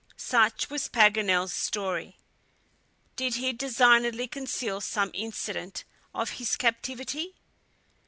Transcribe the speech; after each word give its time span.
Such 0.17 0.71
was 0.71 0.87
Paganel's 0.89 1.53
story. 1.53 2.17
Did 3.15 3.35
he 3.35 3.53
designedly 3.53 4.27
conceal 4.27 4.81
some 4.81 5.11
incident 5.13 5.83
of 6.15 6.31
his 6.41 6.55
captivity? 6.55 7.35